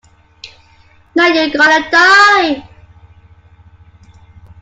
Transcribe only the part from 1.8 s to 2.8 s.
die!